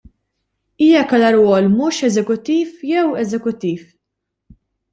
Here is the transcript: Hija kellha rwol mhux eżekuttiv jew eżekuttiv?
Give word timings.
Hija 0.85 1.03
kellha 1.11 1.29
rwol 1.35 1.67
mhux 1.75 2.01
eżekuttiv 2.09 2.73
jew 2.95 3.07
eżekuttiv? 3.25 3.87